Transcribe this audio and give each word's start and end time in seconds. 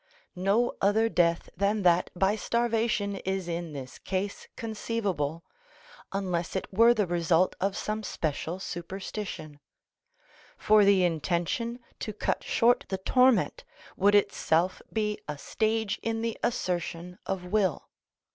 No 0.35 0.73
other 0.81 1.09
death 1.09 1.47
than 1.55 1.83
that 1.83 2.09
by 2.15 2.35
starvation 2.35 3.17
is 3.17 3.47
in 3.47 3.71
this 3.73 3.99
case 3.99 4.47
conceivable 4.55 5.43
(unless 6.11 6.55
it 6.55 6.65
were 6.73 6.95
the 6.95 7.05
result 7.05 7.55
of 7.61 7.77
some 7.77 8.01
special 8.01 8.59
superstition); 8.59 9.59
for 10.57 10.83
the 10.85 11.03
intention 11.03 11.79
to 11.99 12.13
cut 12.13 12.43
short 12.43 12.85
the 12.89 12.97
torment 12.97 13.63
would 13.95 14.15
itself 14.15 14.81
be 14.91 15.19
a 15.27 15.37
stage 15.37 15.99
in 16.01 16.23
the 16.23 16.35
assertion 16.41 17.19
of 17.27 17.45
will. 17.45 17.87